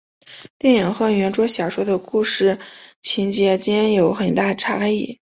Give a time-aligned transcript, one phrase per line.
[0.57, 2.57] 电影和原着小说的故事
[3.03, 5.19] 情节间有很大差异。